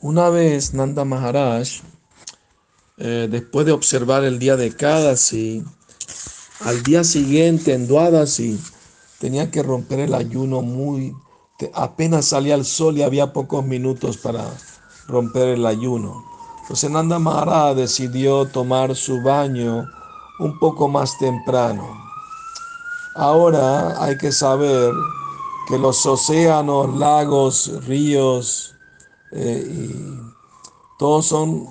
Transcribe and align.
Una 0.00 0.30
vez 0.30 0.74
Nanda 0.74 1.04
Maharaj, 1.04 1.80
eh, 2.98 3.26
después 3.28 3.66
de 3.66 3.72
observar 3.72 4.22
el 4.22 4.38
día 4.38 4.54
de 4.54 4.70
Kadasi, 4.70 5.64
al 6.60 6.84
día 6.84 7.02
siguiente 7.02 7.74
en 7.74 7.88
Dwadasi, 7.88 8.60
tenía 9.18 9.50
que 9.50 9.60
romper 9.60 9.98
el 9.98 10.14
ayuno 10.14 10.62
muy... 10.62 11.16
Apenas 11.74 12.26
salía 12.26 12.54
el 12.54 12.64
sol 12.64 12.96
y 12.96 13.02
había 13.02 13.32
pocos 13.32 13.64
minutos 13.64 14.18
para 14.18 14.48
romper 15.08 15.48
el 15.48 15.66
ayuno. 15.66 16.24
Entonces 16.62 16.88
Nanda 16.92 17.18
Maharaj 17.18 17.74
decidió 17.74 18.46
tomar 18.46 18.94
su 18.94 19.20
baño 19.20 19.84
un 20.38 20.56
poco 20.60 20.86
más 20.86 21.18
temprano. 21.18 21.84
Ahora 23.16 24.00
hay 24.00 24.16
que 24.16 24.30
saber 24.30 24.92
que 25.66 25.76
los 25.76 26.06
océanos, 26.06 26.96
lagos, 26.96 27.84
ríos, 27.84 28.77
eh, 29.32 29.64
y 29.70 30.28
todos 30.98 31.26
son, 31.26 31.68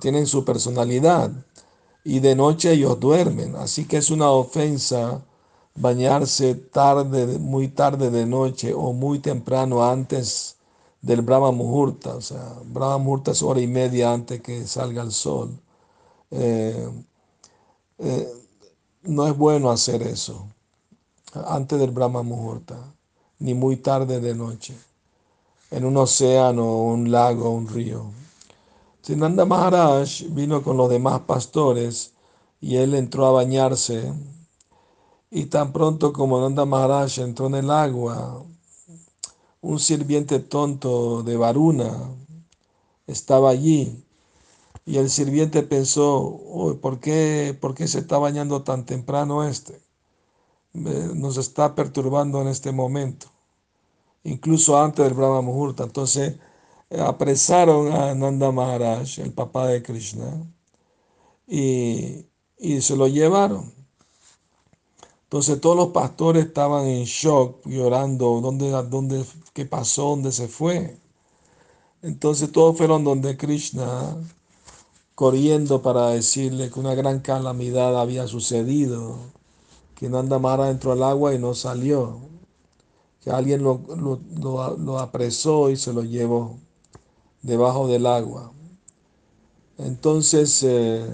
tienen 0.00 0.26
su 0.26 0.44
personalidad. 0.44 1.30
Y 2.04 2.20
de 2.20 2.34
noche 2.34 2.72
ellos 2.72 2.98
duermen, 3.00 3.56
así 3.56 3.86
que 3.86 3.98
es 3.98 4.10
una 4.10 4.30
ofensa 4.30 5.22
bañarse 5.74 6.54
tarde, 6.54 7.38
muy 7.38 7.68
tarde 7.68 8.10
de 8.10 8.26
noche 8.26 8.72
o 8.74 8.92
muy 8.92 9.18
temprano 9.20 9.84
antes 9.84 10.56
del 11.02 11.22
Brahma 11.22 11.52
Muhurta, 11.52 12.16
o 12.16 12.20
sea, 12.20 12.54
Brahma 12.64 12.98
Muhurta 12.98 13.30
es 13.32 13.42
hora 13.42 13.60
y 13.60 13.66
media 13.66 14.12
antes 14.12 14.40
que 14.40 14.66
salga 14.66 15.02
el 15.02 15.12
sol. 15.12 15.50
Eh, 16.30 16.88
eh, 17.98 18.32
no 19.02 19.26
es 19.26 19.36
bueno 19.36 19.70
hacer 19.70 20.02
eso 20.02 20.46
antes 21.46 21.78
del 21.78 21.90
Brahma 21.90 22.22
Muhurta, 22.22 22.76
ni 23.38 23.54
muy 23.54 23.76
tarde 23.76 24.20
de 24.20 24.34
noche 24.34 24.74
en 25.70 25.84
un 25.84 25.96
océano, 25.96 26.82
un 26.82 27.10
lago, 27.10 27.50
un 27.50 27.68
río. 27.68 28.12
Sinanda 29.02 29.44
Maharaj 29.44 30.24
vino 30.30 30.62
con 30.62 30.76
los 30.76 30.90
demás 30.90 31.20
pastores 31.20 32.12
y 32.60 32.76
él 32.76 32.94
entró 32.94 33.26
a 33.26 33.32
bañarse. 33.32 34.12
Y 35.30 35.46
tan 35.46 35.72
pronto 35.72 36.12
como 36.12 36.40
Nanda 36.40 36.64
Maharaj 36.64 37.18
entró 37.18 37.46
en 37.48 37.56
el 37.56 37.70
agua, 37.70 38.42
un 39.60 39.78
sirviente 39.80 40.38
tonto 40.40 41.22
de 41.22 41.36
Varuna 41.36 42.10
estaba 43.06 43.50
allí. 43.50 44.04
Y 44.86 44.96
el 44.96 45.10
sirviente 45.10 45.62
pensó, 45.62 46.78
¿por, 46.80 46.98
qué, 46.98 47.56
¿por 47.60 47.74
qué 47.74 47.86
se 47.88 47.98
está 47.98 48.18
bañando 48.18 48.62
tan 48.62 48.86
temprano 48.86 49.44
este? 49.44 49.80
Nos 50.72 51.36
está 51.36 51.74
perturbando 51.74 52.40
en 52.40 52.48
este 52.48 52.72
momento 52.72 53.28
incluso 54.28 54.78
antes 54.78 55.04
del 55.04 55.14
Brahma 55.14 55.42
Muhurta. 55.42 55.84
Entonces 55.84 56.36
eh, 56.90 57.00
apresaron 57.00 57.92
a 57.92 58.14
Nanda 58.14 58.52
Maharaj, 58.52 59.18
el 59.20 59.32
papá 59.32 59.68
de 59.68 59.82
Krishna, 59.82 60.46
y, 61.46 62.26
se 62.80 62.96
lo 62.96 63.08
llevaron. 63.08 63.72
Entonces 65.24 65.60
todos 65.60 65.76
los 65.76 65.88
pastores 65.88 66.46
estaban 66.46 66.86
en 66.86 67.04
shock, 67.04 67.66
llorando, 67.66 68.40
¿dónde, 68.40 68.70
dónde, 68.88 69.24
qué 69.52 69.66
pasó? 69.66 70.10
¿Dónde 70.10 70.32
se 70.32 70.48
fue? 70.48 70.98
Entonces 72.02 72.52
todos 72.52 72.76
fueron 72.76 73.04
donde 73.04 73.36
Krishna, 73.36 74.16
corriendo 75.14 75.82
para 75.82 76.10
decirle 76.10 76.70
que 76.70 76.80
una 76.80 76.94
gran 76.94 77.20
calamidad 77.20 78.00
había 78.00 78.26
sucedido, 78.28 79.18
que 79.96 80.08
Nanda 80.08 80.38
Maharaj 80.38 80.70
entró 80.70 80.92
al 80.92 81.02
agua 81.02 81.34
y 81.34 81.38
no 81.38 81.54
salió 81.54 82.27
que 83.20 83.30
alguien 83.30 83.62
lo, 83.62 84.98
apresó 84.98 85.70
y 85.70 85.76
se 85.76 85.92
lo 85.92 86.02
llevó 86.02 86.58
debajo 87.42 87.88
del 87.88 88.06
agua. 88.06 88.52
Entonces 89.78 90.62
eh, 90.62 91.06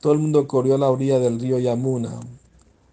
todo 0.00 0.12
el 0.12 0.18
mundo 0.18 0.46
corrió 0.48 0.74
a 0.76 0.78
la 0.78 0.90
orilla 0.90 1.18
del 1.18 1.40
río 1.40 1.58
Yamuna. 1.58 2.20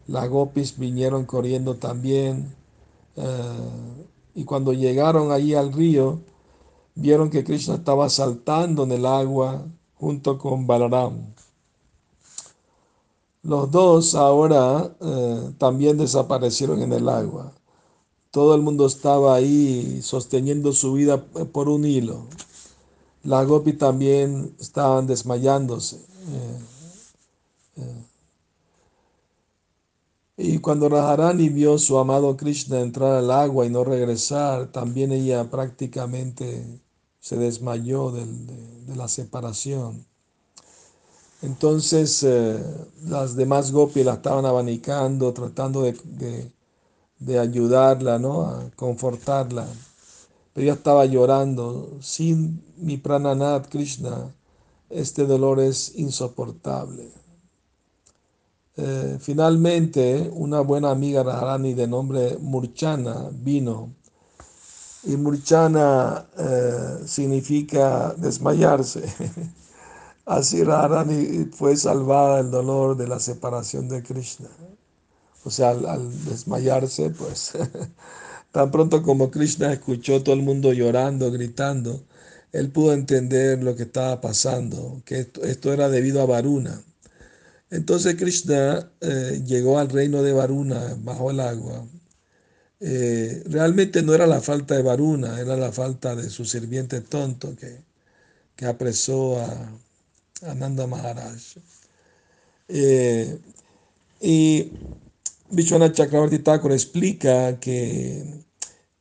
Las 0.08 0.30
gopis 0.30 0.78
vinieron 0.78 1.26
corriendo 1.26 1.76
también. 1.76 2.56
Eh, 3.16 4.06
y 4.36 4.44
cuando 4.46 4.74
llegaron 4.74 5.31
allí 5.31 5.56
al 5.56 5.74
río, 5.74 6.20
vieron 6.96 7.30
que 7.30 7.44
Krishna 7.44 7.76
estaba 7.76 8.10
saltando 8.10 8.84
en 8.84 8.92
el 8.92 9.06
agua 9.06 9.66
junto 9.96 10.38
con 10.38 10.68
Balaram. 10.68 11.34
Los 13.44 13.72
dos 13.72 14.16
ahora 14.16 14.92
eh, 15.00 15.54
también 15.58 15.98
desaparecieron 15.98 16.81
en 16.81 16.92
el 16.92 17.08
agua. 17.08 17.54
Todo 18.38 18.53
el 18.53 18.62
mundo 18.62 18.86
estaba 18.86 19.34
ahí 19.34 20.00
sosteniendo 20.03 20.72
su 20.72 20.94
vida 20.94 21.25
por 21.25 21.70
un 21.70 21.86
hilo. 21.86 22.28
La 23.24 23.44
Gopi 23.44 23.74
también 23.74 24.56
estaban 24.59 25.08
desmayándose. 25.08 25.96
Eh, 25.96 26.59
eh. 27.78 28.03
Y 30.38 30.59
cuando 30.59 30.88
Radharani 30.88 31.50
vio 31.50 31.74
a 31.74 31.80
su 31.80 31.98
amado 31.98 32.38
Krishna 32.38 32.80
entrar 32.80 33.14
al 33.14 33.31
agua 33.31 33.66
y 33.66 33.72
no 33.72 33.84
regresar, 33.84 34.72
también 34.72 35.12
ella 35.12 35.50
prácticamente 35.50 36.64
se 37.19 37.38
desmayó 37.38 38.12
de, 38.12 38.24
la 38.96 39.08
separación. 39.08 40.06
Entonces 41.42 42.22
eh, 42.22 42.64
las 43.04 43.36
demás 43.36 43.72
gopis 43.72 44.06
la 44.06 44.14
estaban 44.14 44.46
abanicando, 44.46 45.34
tratando 45.34 45.81
de 45.81 46.52
ayudarla, 47.40 48.20
¿no? 48.20 48.42
A 48.44 48.70
confortarla. 48.76 49.68
Pero 50.54 50.64
ella 50.64 50.74
estaba 50.74 51.06
llorando. 51.06 51.98
Sin 52.02 52.64
mi 52.78 52.98
prananat 52.98 53.70
Krishna, 53.70 54.34
este 54.90 55.26
dolor 55.26 55.60
es 55.60 55.94
insoportable. 55.96 57.12
Eh, 58.78 59.18
finalmente, 59.20 60.30
una 60.34 60.62
buena 60.62 60.92
amiga 60.92 61.24
Radharani 61.24 61.74
de 61.74 61.88
nombre 61.88 62.38
Murchana 62.40 63.30
vino. 63.32 63.94
Y 65.04 65.16
Murchana 65.18 66.28
eh, 66.38 67.00
significa 67.06 68.14
desmayarse. 68.18 69.04
Así 70.26 70.64
Radharani 70.64 71.46
fue 71.46 71.76
salvada 71.78 72.38
del 72.38 72.52
dolor 72.52 72.98
de 72.98 73.08
la 73.08 73.20
separación 73.20 73.88
de 73.90 74.04
Krishna. 74.04 74.50
O 75.47 75.50
sea, 75.50 75.69
al, 75.69 76.25
desmayarse, 76.25 77.09
pues 77.12 77.53
tan 78.52 78.69
pronto 78.69 79.02
como 79.02 79.31
Krishna 79.31 79.72
escuchó 79.72 80.22
todo 80.22 80.35
el 80.35 80.41
mundo 80.41 80.74
llorando, 80.74 81.31
gritando, 81.31 82.03
él 82.52 82.69
pudo 82.69 82.94
entender 82.94 83.63
lo 83.63 83.74
que 83.78 83.84
estaba 83.84 84.19
pasando, 84.19 85.02
que 85.06 85.30
esto, 85.44 85.74
era 85.74 85.88
debido 85.88 86.22
a 86.22 86.25
Varuna. 86.25 86.81
Entonces 87.69 88.16
Krishna 88.16 88.91
eh, 89.02 89.41
llegó 89.46 89.80
al 89.80 89.90
reino 89.90 90.22
de 90.22 90.34
Varuna 90.34 90.97
bajo 91.00 91.31
el 91.31 91.40
agua. 91.40 91.88
Eh, 92.81 93.44
realmente 93.47 94.03
no 94.03 94.13
era 94.13 94.28
la 94.28 94.41
falta 94.41 94.75
de 94.75 94.84
Varuna, 94.84 95.40
era 95.40 95.56
la 95.56 95.72
falta 95.72 96.13
de 96.16 96.30
su 96.30 96.44
sirviente 96.44 97.00
tonto 97.02 97.56
que, 97.56 97.84
que 98.56 98.66
apresó 98.66 99.40
a, 99.40 100.53
Nanda 100.56 100.88
Maharaj. 100.88 101.57
Eh, 102.68 103.40
y 104.22 104.72
Vishwanath 105.50 105.94
Chakravarti 105.94 106.40
Thakur 106.40 106.74
explica 106.74 107.59
que, 107.59 108.44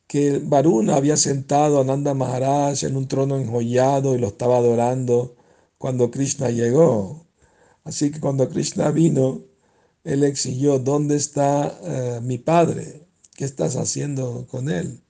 que 0.06 0.38
Varuna 0.38 0.94
había 0.94 1.16
sentado 1.16 1.80
a 1.80 1.84
Nanda 1.84 2.14
Maharaj 2.14 2.84
en 2.84 2.96
un 2.96 3.08
trono 3.08 3.36
enjollado 3.36 4.14
y 4.14 4.18
lo 4.18 4.28
estaba 4.28 4.58
adorando 4.58 5.36
cuando 5.78 6.10
Krishna 6.10 6.50
llegó. 6.50 7.26
Así 7.84 8.10
que 8.10 8.20
cuando 8.20 8.48
Krishna 8.48 8.90
vino, 8.92 9.42
él 10.04 10.22
exigió, 10.24 10.78
¿dónde 10.78 11.16
está 11.16 11.78
eh, 11.82 12.20
mi 12.22 12.38
padre? 12.38 13.08
¿Qué 13.34 13.44
estás 13.44 13.76
haciendo 13.76 14.46
con 14.48 14.68
él? 14.70 15.02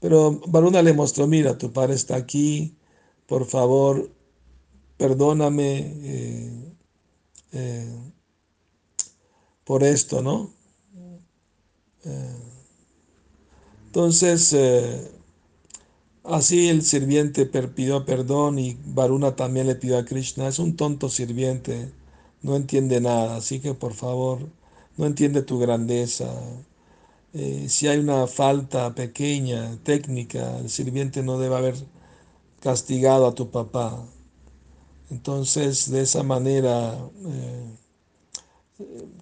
Pero 0.00 0.40
Varuna 0.48 0.82
le 0.82 0.92
mostró, 0.92 1.26
mira, 1.26 1.56
tu 1.58 1.72
padre 1.72 1.94
está 1.94 2.16
aquí, 2.16 2.76
por 3.26 3.46
favor, 3.46 4.10
perdóname. 4.96 5.94
Eh, 6.02 6.74
eh, 7.52 8.12
por 9.68 9.84
esto, 9.84 10.22
¿no? 10.22 10.50
Eh, 12.02 12.36
entonces, 13.84 14.54
eh, 14.54 15.12
así 16.24 16.70
el 16.70 16.80
sirviente 16.82 17.44
pidió 17.44 18.06
perdón 18.06 18.58
y 18.58 18.78
Varuna 18.86 19.36
también 19.36 19.66
le 19.66 19.74
pidió 19.74 19.98
a 19.98 20.06
Krishna. 20.06 20.48
Es 20.48 20.58
un 20.58 20.74
tonto 20.74 21.10
sirviente, 21.10 21.92
no 22.40 22.56
entiende 22.56 23.02
nada, 23.02 23.36
así 23.36 23.60
que 23.60 23.74
por 23.74 23.92
favor, 23.92 24.38
no 24.96 25.04
entiende 25.04 25.42
tu 25.42 25.58
grandeza. 25.58 26.32
Eh, 27.34 27.66
si 27.68 27.88
hay 27.88 27.98
una 27.98 28.26
falta 28.26 28.94
pequeña, 28.94 29.76
técnica, 29.82 30.58
el 30.60 30.70
sirviente 30.70 31.22
no 31.22 31.38
debe 31.38 31.56
haber 31.56 31.74
castigado 32.60 33.26
a 33.26 33.34
tu 33.34 33.50
papá. 33.50 34.02
Entonces, 35.10 35.90
de 35.90 36.02
esa 36.02 36.22
manera, 36.22 36.98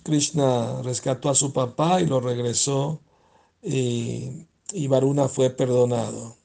Krishna 0.03 0.83
rescató 0.83 1.31
a 1.31 1.35
su 1.35 1.53
papá 1.53 2.01
y 2.01 2.07
lo 2.07 2.21
regresó 2.21 3.01
y, 3.63 4.47
Varuna 4.89 5.29
fue 5.29 5.51
perdonado. 5.51 6.37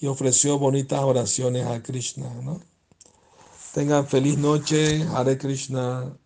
y 0.00 0.06
ofreció 0.06 0.58
bonitas 0.58 1.00
oraciones 1.02 1.66
a 1.66 1.82
Krishna. 1.82 2.30
Tengan 3.74 4.06
feliz 4.06 4.38
noche, 4.38 5.02
Hare 5.12 5.36
Krishna. 5.36 6.16